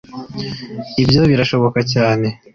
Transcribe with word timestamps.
ibyo 1.03 1.21
birashoboka 1.29 1.79
cyane? 1.93 2.27